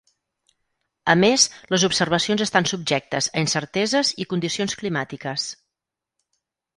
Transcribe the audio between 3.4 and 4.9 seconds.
incerteses i condicions